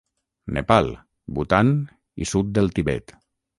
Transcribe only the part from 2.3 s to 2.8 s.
sud del